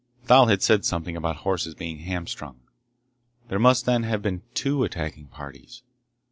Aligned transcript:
Thal 0.25 0.47
had 0.47 0.63
said 0.63 0.83
something 0.83 1.15
about 1.15 1.35
horses 1.45 1.75
being 1.75 1.99
hamstrung. 1.99 2.61
There 3.49 3.59
must, 3.59 3.85
then, 3.85 4.01
have 4.01 4.23
been 4.23 4.41
two 4.55 4.83
attacking 4.83 5.27
parties. 5.27 5.83